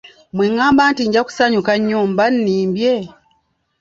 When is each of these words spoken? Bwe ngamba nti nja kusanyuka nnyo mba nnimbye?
Bwe 0.35 0.45
ngamba 0.53 0.83
nti 0.91 1.03
nja 1.05 1.21
kusanyuka 1.27 1.71
nnyo 1.77 1.99
mba 2.11 2.25
nnimbye? 2.33 2.93